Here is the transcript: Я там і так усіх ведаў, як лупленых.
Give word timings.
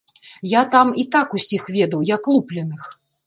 Я 0.51 0.61
там 0.75 0.87
і 1.03 1.03
так 1.17 1.37
усіх 1.39 1.67
ведаў, 1.77 2.03
як 2.15 2.31
лупленых. 2.33 2.89